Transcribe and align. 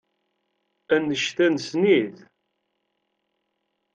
Annect-a 0.95 1.47
nessen-it. 1.47 2.17